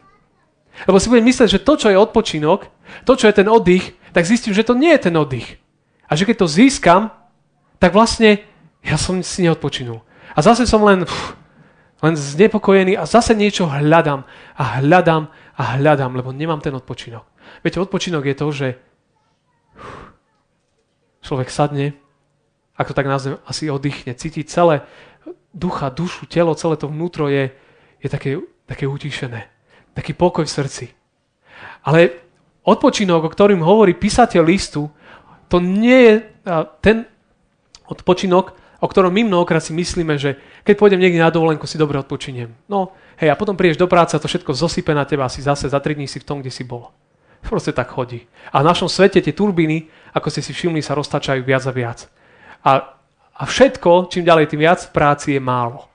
Lebo 0.85 1.00
si 1.00 1.09
budem 1.09 1.25
myslieť, 1.28 1.49
že 1.49 1.64
to, 1.64 1.76
čo 1.76 1.88
je 1.88 1.97
odpočinok, 1.97 2.69
to, 3.09 3.12
čo 3.16 3.28
je 3.28 3.35
ten 3.37 3.49
oddych, 3.49 3.97
tak 4.12 4.28
zistím, 4.28 4.52
že 4.52 4.66
to 4.66 4.76
nie 4.76 4.92
je 4.92 5.09
ten 5.09 5.14
oddych. 5.16 5.57
A 6.09 6.16
že 6.16 6.28
keď 6.28 6.45
to 6.45 6.49
získam, 6.49 7.09
tak 7.81 7.97
vlastne 7.97 8.45
ja 8.82 8.98
som 8.98 9.22
si 9.22 9.46
neodpočinul. 9.46 10.02
A 10.34 10.38
zase 10.42 10.66
som 10.66 10.82
len, 10.82 11.06
pff, 11.06 11.38
len 12.02 12.18
znepokojený 12.18 12.98
a 12.98 13.06
zase 13.06 13.32
niečo 13.38 13.70
hľadám 13.70 14.26
a 14.58 14.62
hľadám 14.82 15.30
a 15.54 15.62
hľadám, 15.78 16.12
lebo 16.18 16.34
nemám 16.34 16.58
ten 16.58 16.74
odpočinok. 16.74 17.22
Viete, 17.62 17.78
odpočinok 17.78 18.26
je 18.26 18.36
to, 18.36 18.46
že 18.50 18.68
pff, 19.78 19.90
človek 21.22 21.48
sadne, 21.48 21.94
ako 22.74 22.92
tak 22.96 23.06
nazvem, 23.06 23.38
asi 23.46 23.70
oddychne, 23.70 24.18
cíti 24.18 24.42
celé 24.42 24.82
ducha, 25.54 25.92
dušu, 25.92 26.26
telo, 26.26 26.56
celé 26.58 26.74
to 26.80 26.88
vnútro 26.88 27.28
je, 27.28 27.52
je 28.02 28.08
také, 28.08 28.40
také 28.66 28.88
utišené. 28.88 29.46
Taký 29.92 30.16
pokoj 30.16 30.48
v 30.48 30.54
srdci. 30.56 30.86
Ale 31.84 32.10
odpočinok, 32.64 33.28
o 33.28 33.30
ktorým 33.30 33.60
hovorí 33.60 33.94
písateľ 33.94 34.42
listu, 34.42 34.88
to 35.52 35.60
nie 35.60 36.00
je 36.08 36.14
ten 36.80 37.04
odpočinok, 37.86 38.56
o 38.82 38.90
ktorom 38.90 39.14
my 39.14 39.30
mnohokrát 39.30 39.62
si 39.62 39.70
myslíme, 39.70 40.18
že 40.18 40.42
keď 40.66 40.74
pôjdem 40.74 40.98
niekde 40.98 41.22
na 41.22 41.30
dovolenku, 41.30 41.70
si 41.70 41.78
dobre 41.78 42.02
odpočiniem. 42.02 42.50
No, 42.66 42.90
hej, 43.14 43.30
a 43.30 43.38
potom 43.38 43.54
prídeš 43.54 43.78
do 43.78 43.86
práce 43.86 44.18
a 44.18 44.22
to 44.22 44.26
všetko 44.26 44.58
zosype 44.58 44.90
na 44.90 45.06
teba, 45.06 45.30
si 45.30 45.38
zase 45.38 45.70
za 45.70 45.78
3 45.78 45.94
dní 45.94 46.10
si 46.10 46.18
v 46.18 46.26
tom, 46.26 46.42
kde 46.42 46.50
si 46.50 46.66
bol. 46.66 46.90
Proste 47.46 47.70
tak 47.70 47.94
chodí. 47.94 48.26
A 48.50 48.58
v 48.58 48.66
našom 48.66 48.90
svete 48.90 49.22
tie 49.22 49.30
turbíny, 49.30 49.86
ako 50.10 50.34
ste 50.34 50.42
si 50.42 50.50
všimli, 50.50 50.82
sa 50.82 50.98
roztačajú 50.98 51.46
viac 51.46 51.62
a 51.62 51.72
viac. 51.72 51.98
A, 52.66 52.70
a 53.38 53.42
všetko, 53.46 54.10
čím 54.10 54.26
ďalej, 54.26 54.50
tým 54.50 54.66
viac 54.66 54.82
v 54.82 54.94
práci 54.94 55.38
je 55.38 55.40
málo. 55.42 55.86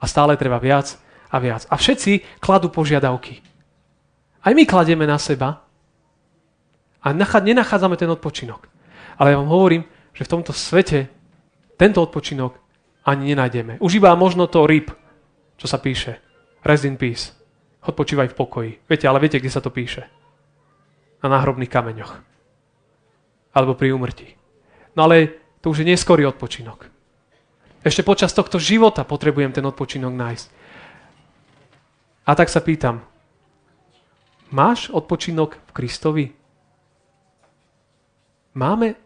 A 0.00 0.08
stále 0.08 0.40
treba 0.40 0.56
viac 0.56 0.96
a 1.28 1.36
viac. 1.36 1.68
A 1.68 1.76
všetci 1.76 2.40
kladú 2.40 2.72
požiadavky. 2.72 3.44
Aj 4.40 4.56
my 4.56 4.64
kladieme 4.64 5.04
na 5.04 5.20
seba 5.20 5.60
a 7.04 7.12
nenachádzame 7.12 8.00
ten 8.00 8.08
odpočinok. 8.08 8.68
Ale 9.20 9.36
ja 9.36 9.40
vám 9.40 9.52
hovorím, 9.52 9.84
že 10.16 10.24
v 10.24 10.32
tomto 10.32 10.56
svete 10.56 11.19
tento 11.80 12.04
odpočinok 12.04 12.60
ani 13.08 13.32
nenájdeme. 13.32 13.80
Už 13.80 13.96
iba 13.96 14.12
možno 14.12 14.44
to 14.44 14.68
ryb, 14.68 14.92
čo 15.56 15.64
sa 15.64 15.80
píše. 15.80 16.20
Rest 16.60 16.84
in 16.84 17.00
peace. 17.00 17.32
Odpočívaj 17.80 18.36
v 18.36 18.36
pokoji. 18.36 18.72
Viete, 18.84 19.08
ale 19.08 19.16
viete, 19.16 19.40
kde 19.40 19.48
sa 19.48 19.64
to 19.64 19.72
píše? 19.72 20.04
Na 21.24 21.32
náhrobných 21.32 21.72
kameňoch. 21.72 22.12
Alebo 23.56 23.72
pri 23.72 23.96
úmrtí. 23.96 24.36
No 24.92 25.08
ale 25.08 25.40
to 25.64 25.72
už 25.72 25.80
je 25.80 25.88
neskorý 25.88 26.28
odpočinok. 26.28 26.92
Ešte 27.80 28.04
počas 28.04 28.36
tohto 28.36 28.60
života 28.60 29.08
potrebujem 29.08 29.56
ten 29.56 29.64
odpočinok 29.64 30.12
nájsť. 30.12 30.46
A 32.28 32.36
tak 32.36 32.52
sa 32.52 32.60
pýtam, 32.60 33.00
máš 34.52 34.92
odpočinok 34.92 35.56
v 35.56 35.70
Kristovi? 35.72 36.26
Máme, 38.52 39.00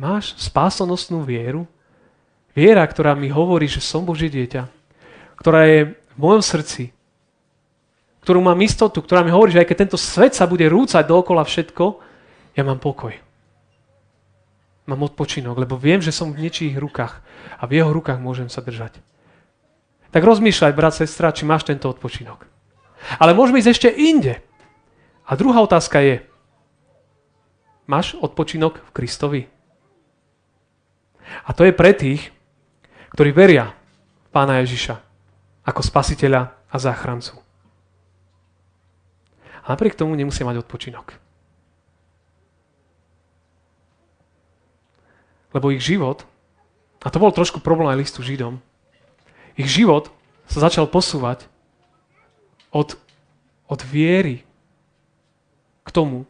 máš 0.00 0.32
spásonosnú 0.40 1.20
vieru? 1.20 1.68
Viera, 2.54 2.86
ktorá 2.86 3.18
mi 3.18 3.26
hovorí, 3.28 3.66
že 3.66 3.82
som 3.82 4.06
Božie 4.06 4.30
dieťa, 4.30 4.70
ktorá 5.42 5.66
je 5.66 5.80
v 5.90 6.16
mojom 6.16 6.42
srdci, 6.42 6.94
ktorú 8.22 8.40
mám 8.40 8.56
istotu, 8.62 9.02
ktorá 9.02 9.20
mi 9.20 9.34
hovorí, 9.34 9.52
že 9.52 9.60
aj 9.60 9.68
keď 9.68 9.76
tento 9.84 9.98
svet 9.98 10.32
sa 10.32 10.48
bude 10.48 10.64
rúcať 10.64 11.04
dookola 11.04 11.44
všetko, 11.44 11.84
ja 12.54 12.62
mám 12.62 12.78
pokoj. 12.78 13.12
Mám 14.86 15.04
odpočinok, 15.10 15.58
lebo 15.60 15.74
viem, 15.74 15.98
že 15.98 16.14
som 16.14 16.30
v 16.30 16.46
niečích 16.46 16.78
rukách 16.78 17.20
a 17.58 17.62
v 17.66 17.82
jeho 17.82 17.90
rukách 17.90 18.22
môžem 18.22 18.46
sa 18.48 18.62
držať. 18.62 19.02
Tak 20.14 20.22
rozmýšľaj, 20.22 20.76
brat, 20.78 20.94
sestra, 20.94 21.34
či 21.34 21.42
máš 21.42 21.66
tento 21.66 21.90
odpočinok. 21.90 22.46
Ale 23.18 23.34
môžeme 23.34 23.58
ísť 23.58 23.70
ešte 23.74 23.88
inde. 23.90 24.38
A 25.26 25.34
druhá 25.34 25.58
otázka 25.58 25.98
je, 26.00 26.22
máš 27.90 28.14
odpočinok 28.22 28.78
v 28.78 28.90
Kristovi? 28.94 29.42
A 31.44 31.50
to 31.52 31.66
je 31.66 31.74
pre 31.74 31.90
tých, 31.96 32.30
ktorí 33.14 33.30
veria 33.30 33.70
v 34.26 34.28
Pána 34.34 34.58
Ježiša 34.66 34.98
ako 35.62 35.80
spasiteľa 35.86 36.50
a 36.50 36.76
záchrancu. 36.76 37.38
A 39.64 39.72
napriek 39.72 39.94
tomu 39.94 40.18
nemusia 40.18 40.44
mať 40.44 40.66
odpočinok. 40.66 41.14
Lebo 45.54 45.70
ich 45.70 45.80
život, 45.80 46.26
a 47.00 47.08
to 47.08 47.22
bol 47.22 47.30
trošku 47.30 47.62
problém 47.62 47.86
aj 47.94 48.02
listu 48.02 48.20
Židom, 48.20 48.58
ich 49.54 49.70
život 49.70 50.10
sa 50.50 50.66
začal 50.66 50.90
posúvať 50.90 51.46
od, 52.74 52.98
od 53.70 53.80
viery 53.86 54.42
k 55.86 55.88
tomu, 55.94 56.26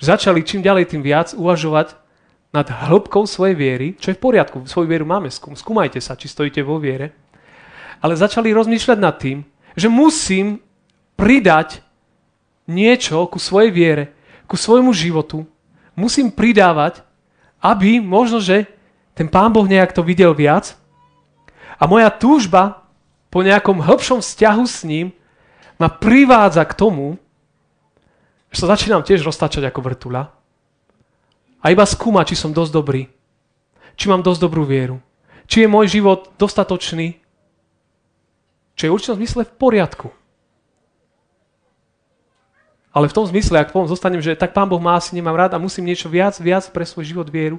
že 0.00 0.08
začali 0.08 0.40
čím 0.40 0.64
ďalej 0.64 0.96
tým 0.96 1.04
viac 1.04 1.36
uvažovať 1.36 2.03
nad 2.54 2.70
hĺbkou 2.70 3.26
svojej 3.26 3.58
viery, 3.58 3.86
čo 3.98 4.14
je 4.14 4.16
v 4.16 4.22
poriadku, 4.30 4.62
svoju 4.62 4.86
vieru 4.86 5.02
máme, 5.02 5.26
skúm, 5.26 5.58
skúmajte 5.58 5.98
sa, 5.98 6.14
či 6.14 6.30
stojíte 6.30 6.62
vo 6.62 6.78
viere, 6.78 7.10
ale 7.98 8.14
začali 8.14 8.54
rozmýšľať 8.54 8.98
nad 9.02 9.18
tým, 9.18 9.42
že 9.74 9.90
musím 9.90 10.62
pridať 11.18 11.82
niečo 12.70 13.26
ku 13.26 13.42
svojej 13.42 13.74
viere, 13.74 14.14
ku 14.46 14.54
svojmu 14.54 14.94
životu, 14.94 15.42
musím 15.98 16.30
pridávať, 16.30 17.02
aby 17.58 17.98
možno, 17.98 18.38
že 18.38 18.70
ten 19.18 19.26
Pán 19.26 19.50
Boh 19.50 19.66
nejak 19.66 19.90
to 19.90 20.06
videl 20.06 20.30
viac. 20.30 20.78
A 21.74 21.90
moja 21.90 22.06
túžba 22.06 22.86
po 23.34 23.42
nejakom 23.42 23.82
hĺbšom 23.82 24.22
vzťahu 24.22 24.62
s 24.62 24.86
ním 24.86 25.10
ma 25.74 25.90
privádza 25.90 26.62
k 26.70 26.78
tomu, 26.78 27.18
že 28.54 28.62
sa 28.62 28.78
začínam 28.78 29.02
tiež 29.02 29.26
roztačať 29.26 29.66
ako 29.74 29.80
vrtula 29.82 30.30
a 31.64 31.72
iba 31.72 31.88
skúma, 31.88 32.28
či 32.28 32.36
som 32.36 32.52
dosť 32.52 32.72
dobrý. 32.76 33.08
Či 33.96 34.12
mám 34.12 34.20
dosť 34.20 34.40
dobrú 34.44 34.68
vieru. 34.68 35.00
Či 35.48 35.64
je 35.64 35.72
môj 35.72 35.88
život 35.88 36.28
dostatočný. 36.36 37.16
Čo 38.76 38.82
je 38.84 38.90
v 38.92 38.96
určitom 39.00 39.16
zmysle 39.16 39.48
v 39.48 39.56
poriadku. 39.56 40.08
Ale 42.92 43.08
v 43.08 43.16
tom 43.16 43.24
zmysle, 43.24 43.58
ak 43.58 43.72
potom 43.72 43.88
zostanem, 43.88 44.20
že 44.20 44.36
tak 44.36 44.52
Pán 44.52 44.68
Boh 44.68 44.78
má 44.78 45.00
asi 45.00 45.16
nemám 45.16 45.34
rád 45.34 45.56
a 45.56 45.62
musím 45.62 45.88
niečo 45.88 46.06
viac, 46.06 46.36
viac 46.38 46.68
pre 46.68 46.84
svoj 46.84 47.08
život 47.08 47.26
vieru, 47.26 47.58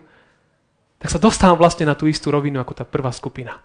tak 1.01 1.11
sa 1.11 1.19
dostávam 1.19 1.59
vlastne 1.59 1.83
na 1.83 1.97
tú 1.97 2.07
istú 2.07 2.31
rovinu 2.31 2.61
ako 2.61 2.71
tá 2.71 2.85
prvá 2.87 3.11
skupina. 3.11 3.59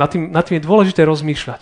Nad 0.00 0.08
tým, 0.12 0.32
nad 0.32 0.44
tým 0.46 0.60
je 0.60 0.64
dôležité 0.64 1.04
rozmýšľať. 1.04 1.60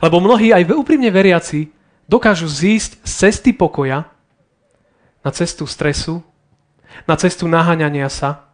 Lebo 0.00 0.20
mnohí 0.20 0.52
aj 0.52 0.68
úprimne 0.74 1.08
veriaci 1.08 1.72
dokážu 2.08 2.48
zísť 2.48 3.04
z 3.04 3.12
cesty 3.12 3.50
pokoja, 3.52 4.08
na 5.24 5.30
cestu 5.30 5.66
stresu, 5.66 6.22
na 7.04 7.14
cestu 7.16 7.48
naháňania 7.48 8.08
sa. 8.08 8.48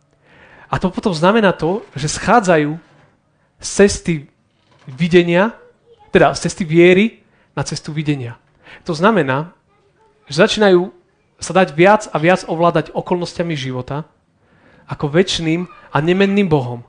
A 0.69 0.81
to 0.81 0.91
potom 0.91 1.15
znamená 1.15 1.55
to, 1.55 1.87
že 1.95 2.11
schádzajú 2.19 2.77
z 3.63 3.69
cesty 3.69 4.15
videnia, 4.89 5.55
teda 6.11 6.35
z 6.35 6.49
cesty 6.51 6.65
viery 6.67 7.25
na 7.55 7.63
cestu 7.63 7.95
videnia. 7.95 8.37
To 8.83 8.93
znamená, 8.93 9.55
že 10.27 10.43
začínajú 10.43 10.91
sa 11.39 11.53
dať 11.53 11.77
viac 11.77 12.09
a 12.11 12.17
viac 12.17 12.47
ovládať 12.49 12.95
okolnostiami 12.97 13.53
života 13.53 14.09
ako 14.89 15.13
väčšným 15.13 15.69
a 15.93 15.97
nemenným 16.01 16.49
Bohom. 16.49 16.85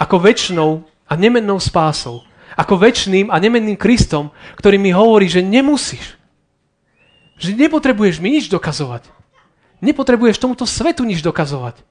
Ako 0.00 0.20
väčšnou 0.20 0.84
a 1.08 1.12
nemennou 1.16 1.60
spásou. 1.60 2.24
Ako 2.56 2.80
väčšným 2.80 3.28
a 3.28 3.36
nemenným 3.36 3.76
Kristom, 3.76 4.32
ktorý 4.56 4.80
mi 4.80 4.92
hovorí, 4.92 5.28
že 5.28 5.44
nemusíš. 5.44 6.15
Že 7.36 7.56
nepotrebuješ 7.56 8.20
mi 8.20 8.32
nič 8.32 8.48
dokazovať. 8.48 9.08
Nepotrebuješ 9.84 10.40
tomuto 10.40 10.64
svetu 10.64 11.04
nič 11.04 11.20
dokazovať. 11.20 11.84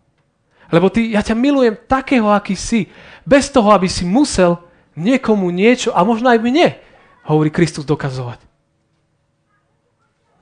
Lebo 0.73 0.89
ty, 0.89 1.13
ja 1.13 1.21
ťa 1.21 1.37
milujem 1.37 1.77
takého, 1.85 2.33
aký 2.33 2.57
si. 2.57 2.89
Bez 3.21 3.53
toho, 3.53 3.69
aby 3.69 3.85
si 3.85 4.01
musel 4.01 4.57
niekomu 4.97 5.53
niečo, 5.53 5.93
a 5.93 6.01
možno 6.01 6.33
aj 6.33 6.41
mne, 6.41 6.73
hovorí 7.29 7.53
Kristus, 7.53 7.85
dokazovať. 7.85 8.41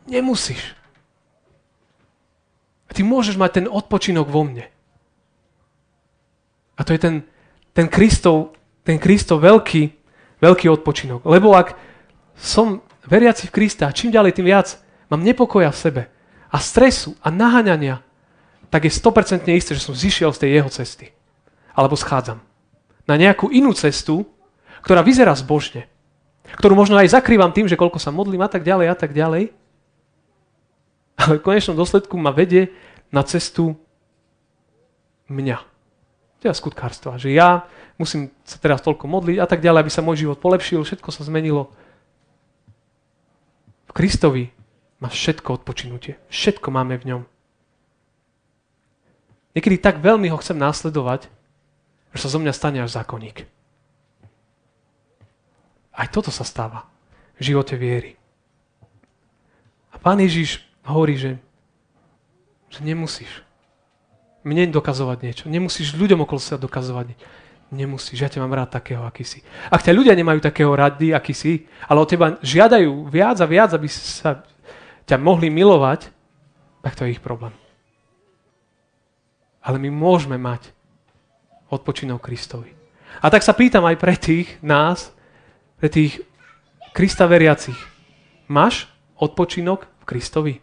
Nemusíš. 0.08 0.76
A 2.88 2.92
ty 2.96 3.04
môžeš 3.04 3.36
mať 3.36 3.64
ten 3.64 3.66
odpočinok 3.68 4.28
vo 4.32 4.48
mne. 4.48 4.68
A 6.80 6.82
to 6.88 6.96
je 6.96 7.00
ten, 7.00 7.16
ten 7.76 7.88
Kristov, 7.92 8.56
ten 8.88 9.00
Kristov 9.00 9.44
veľký, 9.44 9.92
veľký 10.40 10.68
odpočinok. 10.72 11.28
Lebo 11.28 11.56
ak 11.56 11.76
som 12.36 12.84
veriaci 13.08 13.48
v 13.50 13.56
Krista, 13.56 13.92
čím 13.92 14.12
ďalej, 14.12 14.40
tým 14.40 14.48
viac 14.48 14.80
mám 15.14 15.22
nepokoja 15.22 15.70
v 15.70 15.78
sebe 15.78 16.04
a 16.50 16.58
stresu 16.58 17.14
a 17.22 17.30
naháňania, 17.30 18.02
tak 18.74 18.90
je 18.90 18.92
100% 18.98 19.46
isté, 19.54 19.78
že 19.78 19.86
som 19.86 19.94
zišiel 19.94 20.34
z 20.34 20.42
tej 20.42 20.50
jeho 20.58 20.70
cesty. 20.74 21.14
Alebo 21.78 21.94
schádzam. 21.94 22.42
Na 23.06 23.14
nejakú 23.14 23.54
inú 23.54 23.70
cestu, 23.78 24.26
ktorá 24.82 25.06
vyzerá 25.06 25.38
zbožne. 25.38 25.86
Ktorú 26.58 26.74
možno 26.74 26.98
aj 26.98 27.14
zakrývam 27.14 27.54
tým, 27.54 27.70
že 27.70 27.78
koľko 27.78 28.02
sa 28.02 28.10
modlím 28.10 28.42
a 28.42 28.50
tak 28.50 28.66
ďalej 28.66 28.88
a 28.90 28.96
tak 28.98 29.14
ďalej. 29.14 29.54
Ale 31.22 31.38
v 31.38 31.46
konečnom 31.46 31.78
dôsledku 31.78 32.18
ma 32.18 32.34
vedie 32.34 32.74
na 33.14 33.22
cestu 33.22 33.78
mňa. 35.30 35.62
Teda 36.42 36.58
skutkárstva. 36.58 37.22
Že 37.22 37.30
ja 37.38 37.70
musím 38.02 38.34
sa 38.42 38.58
teraz 38.58 38.82
toľko 38.82 39.06
modliť 39.06 39.38
a 39.38 39.46
tak 39.46 39.62
ďalej, 39.62 39.86
aby 39.86 39.92
sa 39.94 40.02
môj 40.02 40.26
život 40.26 40.42
polepšil, 40.42 40.82
všetko 40.82 41.10
sa 41.14 41.22
zmenilo. 41.22 41.70
V 43.86 43.92
Kristovi 43.94 44.50
má 45.04 45.12
všetko 45.12 45.60
odpočinutie. 45.60 46.16
Všetko 46.32 46.72
máme 46.72 46.96
v 46.96 47.08
ňom. 47.12 47.22
Niekedy 49.54 49.76
tak 49.84 50.00
veľmi 50.00 50.32
ho 50.32 50.40
chcem 50.40 50.56
následovať, 50.56 51.28
že 52.16 52.20
sa 52.24 52.32
zo 52.32 52.40
mňa 52.40 52.56
stane 52.56 52.80
až 52.80 52.96
zákonník. 52.96 53.44
Aj 55.94 56.08
toto 56.08 56.32
sa 56.32 56.48
stáva 56.48 56.88
v 57.36 57.52
živote 57.52 57.76
viery. 57.76 58.16
A 59.92 60.00
pán 60.00 60.24
Ježiš 60.24 60.64
hovorí, 60.88 61.20
že 61.20 61.38
že 62.74 62.82
nemusíš 62.82 63.30
mne 64.42 64.74
dokazovať 64.74 65.18
niečo. 65.22 65.44
Nemusíš 65.46 65.94
ľuďom 65.94 66.26
okolo 66.26 66.42
sa 66.42 66.58
dokazovať 66.58 67.14
niečo. 67.14 67.28
Nemusíš, 67.74 68.18
ja 68.22 68.30
ťa 68.30 68.42
mám 68.42 68.54
rád 68.54 68.70
takého, 68.70 69.02
aký 69.06 69.26
si. 69.26 69.42
Ak 69.70 69.82
ťa 69.82 69.98
ľudia 69.98 70.14
nemajú 70.14 70.42
takého 70.42 70.74
rady, 70.74 71.14
aký 71.14 71.34
si, 71.34 71.66
ale 71.90 72.02
od 72.02 72.10
teba 72.10 72.38
žiadajú 72.42 73.10
viac 73.10 73.38
a 73.42 73.48
viac, 73.50 73.74
aby 73.74 73.90
sa 73.90 74.46
ťa 75.06 75.18
mohli 75.20 75.52
milovať, 75.52 76.12
tak 76.84 76.96
to 76.96 77.08
je 77.08 77.16
ich 77.16 77.24
problém. 77.24 77.52
Ale 79.64 79.80
my 79.80 79.88
môžeme 79.88 80.36
mať 80.36 80.76
odpočinok 81.72 82.20
Kristovi. 82.20 82.76
A 83.24 83.32
tak 83.32 83.46
sa 83.46 83.56
pýtam 83.56 83.86
aj 83.88 83.96
pre 83.96 84.16
tých 84.20 84.60
nás, 84.60 85.16
pre 85.80 85.88
tých 85.88 86.20
Krista 86.94 87.26
veriacich. 87.26 87.78
Máš 88.52 88.86
odpočinok 89.18 89.88
v 89.88 90.04
Kristovi? 90.06 90.56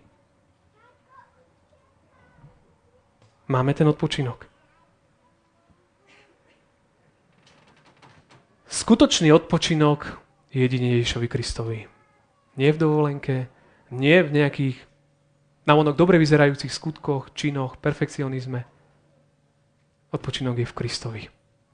Máme 3.50 3.74
ten 3.74 3.88
odpočinok. 3.90 4.46
Skutočný 8.70 9.34
odpočinok 9.34 10.06
je 10.54 10.62
jedine 10.62 10.94
Ježišovi 10.94 11.26
Kristovi. 11.26 11.78
Nie 12.54 12.70
v 12.70 12.78
dovolenke, 12.78 13.50
nie 13.90 14.22
v 14.22 14.30
nejakých 14.34 14.76
navonok 15.66 15.94
dobre 15.94 16.16
vyzerajúcich 16.18 16.72
skutkoch, 16.72 17.34
činoch, 17.34 17.78
perfekcionizme. 17.78 18.66
Odpočinok 20.10 20.58
je 20.58 20.66
v 20.66 20.76
Kristovi. 20.76 21.22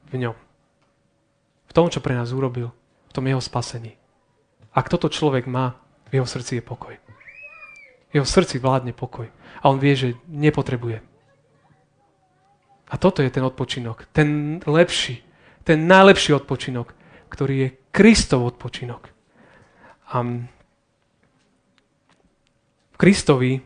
V 0.06 0.14
ňom. 0.20 0.36
V 1.66 1.72
tom, 1.72 1.88
čo 1.88 2.04
pre 2.04 2.12
nás 2.12 2.32
urobil. 2.32 2.72
V 3.08 3.12
tom 3.12 3.24
jeho 3.24 3.40
spasení. 3.40 3.96
Ak 4.76 4.92
toto 4.92 5.08
človek 5.08 5.48
má, 5.48 5.80
v 6.12 6.20
jeho 6.20 6.28
srdci 6.28 6.60
je 6.60 6.62
pokoj. 6.62 6.94
V 8.10 8.12
jeho 8.12 8.28
srdci 8.28 8.60
vládne 8.60 8.92
pokoj. 8.92 9.28
A 9.60 9.64
on 9.72 9.80
vie, 9.80 9.96
že 9.96 10.18
nepotrebuje 10.28 11.00
a 12.86 12.94
toto 12.94 13.22
je 13.22 13.30
ten 13.30 13.42
odpočinok. 13.42 14.06
Ten 14.14 14.60
lepší, 14.62 15.22
ten 15.66 15.90
najlepší 15.90 16.38
odpočinok, 16.38 16.94
ktorý 17.28 17.54
je 17.58 17.68
Kristov 17.90 18.46
odpočinok. 18.46 19.10
A 20.14 20.22
Kristovi 22.96 23.60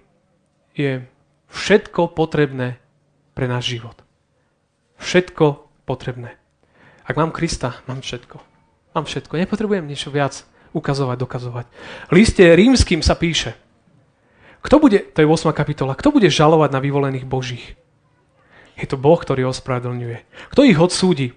je 0.75 1.06
všetko 1.50 2.14
potrebné 2.14 2.78
pre 3.34 3.46
náš 3.46 3.78
život. 3.78 3.94
Všetko 5.00 5.70
potrebné. 5.87 6.37
Ak 7.06 7.18
mám 7.18 7.34
Krista, 7.34 7.80
mám 7.87 8.02
všetko. 8.02 8.38
Mám 8.94 9.06
všetko. 9.06 9.38
Nepotrebujem 9.38 9.87
niečo 9.87 10.10
viac 10.10 10.42
ukazovať, 10.75 11.16
dokazovať. 11.18 11.66
V 12.10 12.12
liste 12.14 12.42
rímským 12.42 13.02
sa 13.02 13.18
píše, 13.18 13.54
kto 14.60 14.76
bude, 14.76 15.00
to 15.16 15.25
je 15.25 15.26
8. 15.26 15.56
kapitola, 15.56 15.96
kto 15.96 16.12
bude 16.12 16.28
žalovať 16.28 16.70
na 16.70 16.84
vyvolených 16.84 17.25
božích? 17.25 17.64
Je 18.76 18.84
to 18.84 19.00
Boh, 19.00 19.16
ktorý 19.16 19.49
ospravedlňuje. 19.49 20.50
Kto 20.52 20.60
ich 20.68 20.76
odsúdi? 20.76 21.32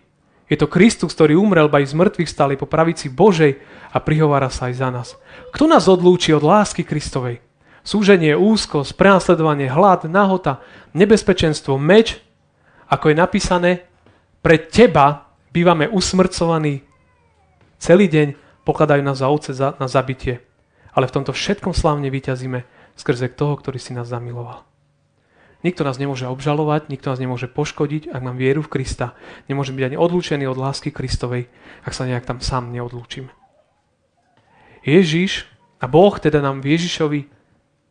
Je 0.51 0.59
to 0.59 0.67
Kristus, 0.67 1.15
ktorý 1.15 1.39
umrel, 1.39 1.71
ba 1.71 1.79
z 1.79 1.95
mŕtvych 1.95 2.29
stali 2.29 2.53
po 2.59 2.67
pravici 2.67 3.07
Božej 3.07 3.63
a 3.95 3.97
prihovára 4.03 4.51
sa 4.51 4.67
aj 4.67 4.73
za 4.75 4.89
nás. 4.91 5.07
Kto 5.55 5.71
nás 5.71 5.87
odlúči 5.87 6.35
od 6.35 6.43
lásky 6.43 6.83
Kristovej? 6.83 7.39
Súženie, 7.83 8.39
úzkosť, 8.39 8.95
prenasledovanie, 8.95 9.67
hlad, 9.67 10.07
nahota, 10.07 10.63
nebezpečenstvo, 10.95 11.75
meč, 11.75 12.23
ako 12.87 13.11
je 13.11 13.15
napísané, 13.19 13.71
pre 14.39 14.55
teba 14.55 15.35
bývame 15.51 15.91
usmrcovaní 15.91 16.83
celý 17.83 18.07
deň, 18.07 18.27
pokladajú 18.63 19.03
nás 19.03 19.19
za 19.19 19.27
ovce 19.27 19.51
na 19.55 19.87
zabitie. 19.91 20.39
Ale 20.95 21.11
v 21.11 21.15
tomto 21.19 21.35
všetkom 21.35 21.75
slávne 21.75 22.07
vyťazíme 22.07 22.63
skrze 22.95 23.27
toho, 23.35 23.59
ktorý 23.59 23.81
si 23.81 23.91
nás 23.91 24.07
zamiloval. 24.07 24.63
Nikto 25.63 25.87
nás 25.87 25.95
nemôže 25.95 26.27
obžalovať, 26.27 26.91
nikto 26.91 27.11
nás 27.11 27.19
nemôže 27.19 27.47
poškodiť, 27.47 28.11
ak 28.11 28.21
mám 28.23 28.35
vieru 28.35 28.59
v 28.63 28.79
Krista. 28.79 29.15
Nemôžem 29.47 29.79
byť 29.79 29.85
ani 29.91 29.97
odlúčený 29.99 30.43
od 30.47 30.59
lásky 30.59 30.91
Kristovej, 30.91 31.47
ak 31.87 31.95
sa 31.95 32.03
nejak 32.03 32.27
tam 32.27 32.43
sám 32.43 32.71
neodlúčim. 32.71 33.31
Ježiš 34.83 35.47
a 35.79 35.87
Boh 35.87 36.11
teda 36.19 36.43
nám 36.43 36.59
v 36.59 36.75
Ježišovi 36.75 37.32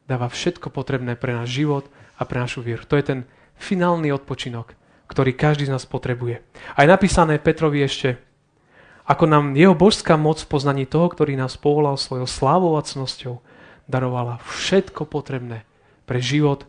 dáva 0.07 0.29
všetko 0.29 0.71
potrebné 0.73 1.15
pre 1.15 1.35
náš 1.35 1.55
život 1.55 1.85
a 2.19 2.27
pre 2.27 2.43
našu 2.43 2.63
vieru. 2.63 2.83
To 2.87 2.99
je 2.99 3.05
ten 3.05 3.21
finálny 3.59 4.11
odpočinok, 4.11 4.75
ktorý 5.07 5.37
každý 5.37 5.69
z 5.69 5.75
nás 5.75 5.85
potrebuje. 5.87 6.43
A 6.75 6.89
napísané 6.89 7.39
Petrovi 7.39 7.85
ešte, 7.85 8.19
ako 9.07 9.27
nám 9.27 9.45
jeho 9.59 9.75
božská 9.75 10.15
moc 10.15 10.43
v 10.43 10.51
poznaní 10.51 10.85
toho, 10.87 11.11
ktorý 11.11 11.35
nás 11.35 11.59
povolal 11.59 11.99
svojou 11.99 12.27
slávou 12.27 12.79
a 12.79 12.87
cnosťou, 12.87 13.43
darovala 13.91 14.39
všetko 14.47 15.05
potrebné 15.11 15.67
pre 16.07 16.23
život 16.23 16.67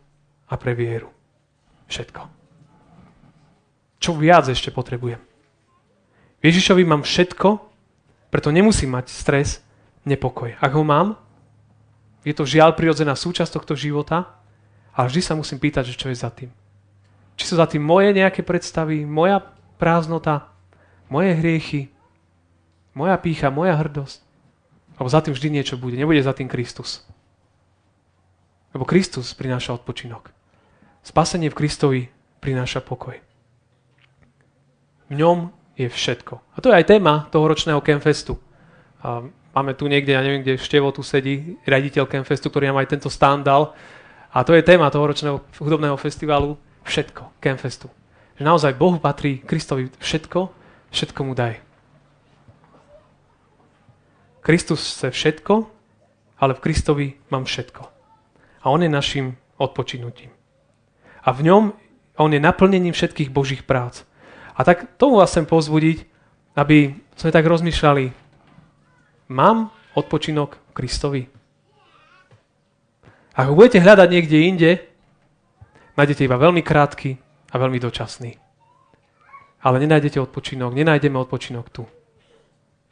a 0.49 0.57
pre 0.57 0.73
vieru. 0.73 1.09
Všetko. 1.87 2.21
Čo 4.03 4.11
viac 4.19 4.49
ešte 4.51 4.73
potrebujem? 4.73 5.21
Ježišovi 6.43 6.83
mám 6.83 7.07
všetko, 7.07 7.71
preto 8.27 8.51
nemusím 8.51 8.99
mať 8.99 9.07
stres, 9.07 9.63
nepokoj. 10.03 10.59
Ak 10.59 10.75
ho 10.75 10.83
mám, 10.83 11.15
je 12.23 12.33
to 12.35 12.47
žiaľ 12.47 12.75
prirodzená 12.75 13.13
súčasť 13.13 13.59
tohto 13.59 13.75
života, 13.75 14.39
ale 14.95 15.11
vždy 15.11 15.21
sa 15.21 15.33
musím 15.35 15.59
pýtať, 15.59 15.91
že 15.91 15.99
čo 15.99 16.07
je 16.07 16.17
za 16.17 16.31
tým. 16.31 16.49
Či 17.35 17.43
sú 17.51 17.55
za 17.59 17.67
tým 17.67 17.83
moje 17.83 18.13
nejaké 18.15 18.45
predstavy, 18.45 19.03
moja 19.03 19.41
prázdnota, 19.81 20.53
moje 21.11 21.33
hriechy, 21.35 21.89
moja 22.93 23.17
pícha, 23.17 23.49
moja 23.49 23.73
hrdosť. 23.75 24.21
Alebo 24.95 25.09
za 25.09 25.19
tým 25.25 25.33
vždy 25.33 25.49
niečo 25.49 25.75
bude. 25.75 25.97
Nebude 25.97 26.21
za 26.21 26.37
tým 26.37 26.45
Kristus. 26.45 27.01
Lebo 28.71 28.85
Kristus 28.85 29.33
prináša 29.33 29.73
odpočinok. 29.73 30.29
Spasenie 31.01 31.49
v 31.49 31.57
Kristovi 31.57 32.01
prináša 32.39 32.85
pokoj. 32.85 33.17
V 35.09 35.13
ňom 35.13 35.49
je 35.73 35.89
všetko. 35.89 36.37
A 36.53 36.57
to 36.61 36.69
je 36.69 36.77
aj 36.77 36.89
téma 36.89 37.27
toho 37.33 37.49
ročného 37.49 37.81
Campfestu. 37.81 38.37
Máme 39.53 39.77
tu 39.77 39.85
niekde, 39.85 40.17
ja 40.17 40.25
neviem, 40.25 40.41
kde 40.41 40.57
Števo 40.57 40.89
tu 40.89 41.05
sedí, 41.05 41.61
raditeľ 41.69 42.09
Campfestu, 42.09 42.49
ktorý 42.49 42.73
nám 42.73 42.81
aj 42.81 42.89
tento 42.97 43.09
stand 43.09 43.45
dal. 43.45 43.77
A 44.33 44.41
to 44.41 44.57
je 44.57 44.65
téma 44.65 44.89
toho 44.89 45.05
ročného 45.05 45.37
hudobného 45.61 45.93
festivalu 45.97 46.57
všetko, 46.81 47.37
Campfestu. 47.37 47.87
Že 48.41 48.43
naozaj 48.49 48.73
Bohu 48.73 48.97
patrí 48.97 49.37
Kristovi 49.45 49.93
všetko, 50.01 50.39
všetko 50.89 51.19
mu 51.21 51.37
daj. 51.37 51.61
Kristus 54.41 54.81
chce 54.81 55.13
všetko, 55.13 55.53
ale 56.41 56.57
v 56.57 56.63
Kristovi 56.65 57.07
mám 57.29 57.45
všetko. 57.45 57.81
A 58.65 58.73
on 58.73 58.81
je 58.81 58.89
našim 58.89 59.37
odpočinutím 59.61 60.33
a 61.23 61.29
v 61.31 61.47
ňom 61.47 61.63
on 62.19 62.29
je 62.29 62.39
naplnením 62.43 62.93
všetkých 62.93 63.33
Božích 63.33 63.63
prác. 63.63 64.05
A 64.53 64.61
tak 64.61 64.99
tomu 64.99 65.17
vás 65.17 65.33
chcem 65.33 65.49
pozbudiť, 65.49 66.05
aby 66.53 66.93
sme 67.17 67.33
tak 67.33 67.47
rozmýšľali, 67.47 68.13
mám 69.33 69.73
odpočinok 69.97 70.61
Kristovi? 70.77 71.25
Ak 73.33 73.49
ho 73.49 73.57
budete 73.57 73.81
hľadať 73.81 74.07
niekde 74.13 74.37
inde, 74.45 74.71
nájdete 75.97 76.29
iba 76.29 76.37
veľmi 76.37 76.61
krátky 76.61 77.17
a 77.49 77.55
veľmi 77.57 77.81
dočasný. 77.81 78.37
Ale 79.65 79.81
nenájdete 79.81 80.21
odpočinok, 80.21 80.77
nenájdeme 80.77 81.17
odpočinok 81.17 81.65
tu. 81.73 81.89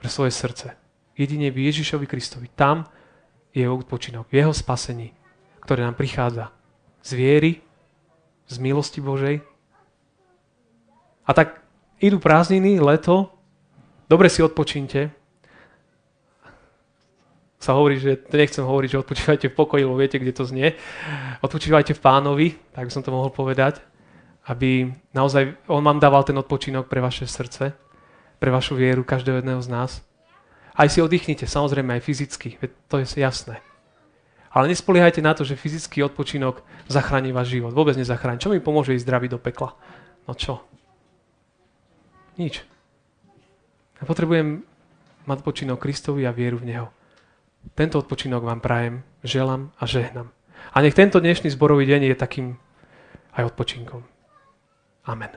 Pre 0.02 0.10
svoje 0.10 0.34
srdce. 0.34 0.74
Jedine 1.14 1.54
v 1.54 1.70
Ježišovi 1.70 2.10
Kristovi. 2.10 2.50
Tam 2.50 2.90
je 3.54 3.70
odpočinok, 3.70 4.34
v 4.34 4.42
jeho 4.42 4.54
spasení, 4.56 5.14
ktoré 5.62 5.86
nám 5.86 5.94
prichádza 5.94 6.50
z 7.06 7.10
viery 7.14 7.52
z 8.50 8.56
milosti 8.58 8.98
Božej. 8.98 9.46
A 11.24 11.32
tak 11.38 11.62
idú 12.02 12.18
prázdniny, 12.18 12.82
leto, 12.82 13.30
dobre 14.10 14.28
si 14.28 14.42
odpočínte. 14.42 15.21
Sa 17.62 17.78
hovorí, 17.78 18.02
že 18.02 18.18
nechcem 18.34 18.66
hovoriť, 18.66 18.90
že 18.90 19.02
odpočívajte 19.06 19.48
v 19.54 19.58
pokoji, 19.58 19.86
lebo 19.86 20.02
viete, 20.02 20.18
kde 20.18 20.34
to 20.34 20.50
znie. 20.50 20.74
Odpočívajte 21.46 21.94
v 21.94 22.02
pánovi, 22.02 22.48
tak 22.74 22.90
by 22.90 22.92
som 22.92 23.06
to 23.06 23.14
mohol 23.14 23.30
povedať, 23.30 23.78
aby 24.50 24.90
naozaj 25.14 25.54
on 25.70 25.86
vám 25.86 26.02
dával 26.02 26.26
ten 26.26 26.34
odpočinok 26.34 26.90
pre 26.90 26.98
vaše 26.98 27.30
srdce, 27.30 27.78
pre 28.42 28.50
vašu 28.50 28.74
vieru, 28.74 29.06
každého 29.06 29.46
jedného 29.46 29.62
z 29.62 29.70
nás. 29.70 30.02
Aj 30.74 30.90
si 30.90 31.06
oddychnite, 31.06 31.46
samozrejme 31.46 31.94
aj 31.94 32.02
fyzicky, 32.02 32.58
to 32.90 32.98
je 32.98 33.06
jasné. 33.22 33.62
Ale 34.50 34.66
nespoliehajte 34.66 35.22
na 35.22 35.38
to, 35.38 35.46
že 35.46 35.54
fyzický 35.54 36.02
odpočinok 36.02 36.66
zachráni 36.90 37.30
váš 37.30 37.56
život. 37.56 37.72
Vôbec 37.72 37.96
nezachráni. 37.96 38.42
Čo 38.42 38.52
mi 38.52 38.60
pomôže 38.60 38.92
ísť 38.98 39.06
zdravý 39.06 39.32
do 39.32 39.40
pekla? 39.40 39.78
No 40.28 40.34
čo? 40.36 40.66
Nič. 42.36 42.66
Ja 44.02 44.04
potrebujem 44.04 44.66
mať 45.30 45.38
odpočinok 45.46 45.80
Kristovi 45.80 46.26
a 46.28 46.36
vieru 46.36 46.58
v 46.58 46.68
Neho. 46.68 46.88
Tento 47.76 48.00
odpočinok 48.00 48.44
vám 48.44 48.60
prajem, 48.60 49.04
želám 49.24 49.72
a 49.80 49.86
žehnam. 49.86 50.30
A 50.74 50.82
nech 50.82 50.94
tento 50.94 51.20
dnešný 51.20 51.50
zborový 51.50 51.86
deň 51.86 52.14
je 52.14 52.16
takým 52.16 52.48
aj 53.34 53.54
odpočinkom. 53.54 54.04
Amen. 55.08 55.34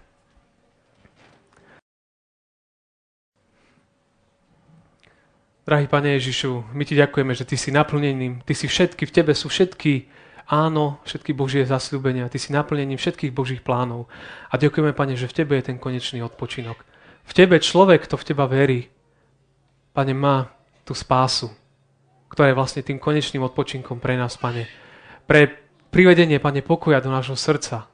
Drahý 5.65 5.89
Pane 5.89 6.21
Ježišu, 6.21 6.77
my 6.77 6.85
Ti 6.85 6.95
ďakujeme, 7.01 7.33
že 7.33 7.49
Ty 7.49 7.57
si 7.57 7.73
naplneným, 7.73 8.45
Ty 8.45 8.53
si 8.53 8.69
všetky, 8.69 9.09
v 9.09 9.15
Tebe 9.17 9.33
sú 9.33 9.49
všetky 9.49 10.13
áno, 10.45 11.01
všetky 11.09 11.33
Božie 11.33 11.65
zasľúbenia, 11.65 12.29
Ty 12.29 12.37
si 12.37 12.53
naplnením 12.53 13.01
všetkých 13.01 13.33
Božích 13.33 13.65
plánov. 13.65 14.05
A 14.53 14.61
ďakujeme, 14.61 14.93
Pane, 14.93 15.17
že 15.17 15.25
v 15.25 15.37
Tebe 15.41 15.57
je 15.57 15.73
ten 15.73 15.81
konečný 15.81 16.21
odpočinok. 16.21 16.85
V 17.25 17.33
Tebe 17.33 17.57
človek, 17.57 18.05
kto 18.05 18.21
v 18.21 18.27
Teba 18.29 18.45
verí, 18.45 18.93
Pane, 19.97 20.13
má 20.13 20.53
tú 20.85 20.93
spásu, 20.93 21.49
ktorá 22.35 22.51
je 22.51 22.59
vlastne 22.59 22.83
tým 22.83 22.99
konečným 22.99 23.47
odpočinkom 23.47 24.03
pre 24.03 24.19
nás, 24.19 24.35
Pane. 24.35 24.67
Pre 25.31 25.55
privedenie, 25.95 26.43
Pane, 26.43 26.67
pokoja 26.67 26.99
do 26.99 27.15
nášho 27.15 27.39
srdca 27.39 27.87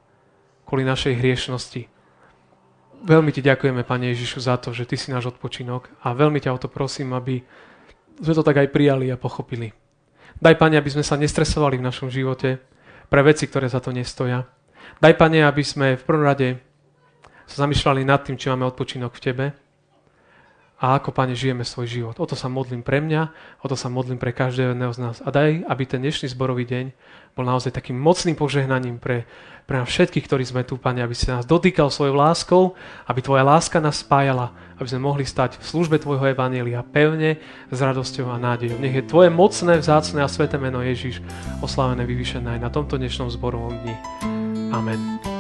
kvôli 0.65 0.81
našej 0.81 1.21
hriešnosti. 1.21 1.85
Veľmi 3.05 3.37
Ti 3.37 3.45
ďakujeme, 3.45 3.85
Pane 3.85 4.17
Ježišu, 4.17 4.41
za 4.41 4.57
to, 4.57 4.73
že 4.73 4.89
Ty 4.89 4.97
si 4.97 5.13
náš 5.13 5.37
odpočinok 5.37 5.93
a 6.01 6.17
veľmi 6.17 6.41
ťa 6.41 6.57
o 6.57 6.59
to 6.59 6.73
prosím, 6.73 7.13
aby 7.13 7.45
sme 8.17 8.33
to 8.33 8.41
tak 8.41 8.65
aj 8.65 8.73
prijali 8.73 9.13
a 9.13 9.21
pochopili. 9.21 9.77
Daj, 10.41 10.57
Pane, 10.57 10.81
aby 10.81 10.89
sme 10.89 11.05
sa 11.05 11.21
nestresovali 11.21 11.77
v 11.77 11.85
našom 11.85 12.09
živote 12.09 12.65
pre 13.13 13.21
veci, 13.21 13.45
ktoré 13.45 13.69
za 13.69 13.85
to 13.85 13.93
nestoja. 13.93 14.49
Daj, 15.05 15.21
Pane, 15.21 15.45
aby 15.45 15.61
sme 15.61 16.01
v 16.01 16.07
prvom 16.09 16.25
rade 16.25 16.57
sa 17.45 17.69
zamýšľali 17.69 18.09
nad 18.09 18.25
tým, 18.25 18.41
či 18.41 18.49
máme 18.49 18.65
odpočinok 18.73 19.13
v 19.13 19.21
Tebe 19.21 19.47
a 20.81 20.97
ako, 20.97 21.13
Pane, 21.13 21.37
žijeme 21.37 21.61
svoj 21.61 21.87
život. 21.87 22.17
O 22.17 22.25
to 22.25 22.33
sa 22.33 22.49
modlím 22.49 22.81
pre 22.81 23.05
mňa, 23.05 23.29
o 23.61 23.67
to 23.69 23.77
sa 23.77 23.93
modlím 23.93 24.17
pre 24.17 24.33
každého 24.33 24.73
jedného 24.73 24.93
z 24.97 25.01
nás. 25.05 25.17
A 25.21 25.29
daj, 25.29 25.61
aby 25.69 25.83
ten 25.85 26.01
dnešný 26.01 26.33
zborový 26.33 26.65
deň 26.65 26.97
bol 27.37 27.45
naozaj 27.45 27.77
takým 27.77 28.01
mocným 28.01 28.33
požehnaním 28.33 28.97
pre, 28.97 29.29
pre 29.69 29.77
nás 29.77 29.87
všetkých, 29.93 30.25
ktorí 30.25 30.45
sme 30.49 30.65
tu, 30.65 30.81
Pane, 30.81 31.05
aby 31.05 31.13
si 31.13 31.29
nás 31.29 31.45
dotýkal 31.45 31.93
svojou 31.93 32.17
láskou, 32.17 32.63
aby 33.05 33.21
Tvoja 33.21 33.45
láska 33.45 33.77
nás 33.77 34.01
spájala, 34.01 34.57
aby 34.81 34.89
sme 34.89 35.05
mohli 35.05 35.29
stať 35.29 35.61
v 35.61 35.69
službe 35.69 36.01
Tvojho 36.01 36.33
Evanielia 36.33 36.81
pevne, 36.81 37.37
s 37.69 37.79
radosťou 37.79 38.33
a 38.33 38.41
nádejou. 38.41 38.81
Nech 38.81 38.97
je 38.97 39.05
Tvoje 39.05 39.29
mocné, 39.29 39.77
vzácne 39.77 40.25
a 40.25 40.33
sveté 40.33 40.57
meno 40.57 40.81
Ježiš 40.81 41.21
oslavené, 41.61 42.09
vyvýšené 42.09 42.57
aj 42.57 42.61
na 42.65 42.73
tomto 42.73 42.97
dnešnom 42.97 43.29
zborovom 43.29 43.77
dni. 43.85 43.95
Amen. 44.73 45.40